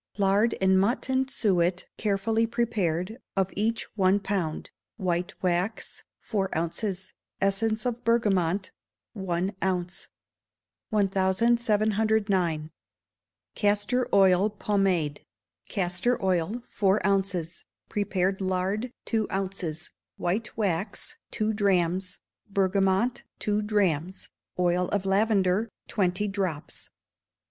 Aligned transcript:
Lard 0.17 0.55
and 0.59 0.79
mutton 0.79 1.27
suet 1.27 1.85
carefully 1.97 2.47
prepared, 2.47 3.19
of 3.37 3.53
each 3.55 3.83
one 3.95 4.19
pound; 4.19 4.71
white 4.97 5.35
wax, 5.43 6.03
four 6.17 6.49
ounces; 6.57 7.13
essence 7.39 7.85
of 7.85 8.03
bergamot, 8.03 8.71
one 9.13 9.55
ounce. 9.63 10.07
1709. 10.89 12.71
Castor 13.53 14.07
Oil 14.11 14.49
Pomade. 14.49 15.23
Castor 15.69 16.19
oil, 16.25 16.63
four 16.67 17.05
ounces; 17.05 17.65
prepared 17.87 18.41
lard, 18.41 18.91
two 19.05 19.27
ounces; 19.31 19.91
white 20.17 20.57
wax, 20.57 21.15
two 21.29 21.53
drachms; 21.53 22.17
bergamot, 22.49 23.21
two 23.37 23.61
drachms; 23.61 24.29
oil 24.57 24.87
of 24.89 25.05
lavender, 25.05 25.69
twenty 25.87 26.27
drops. 26.27 26.89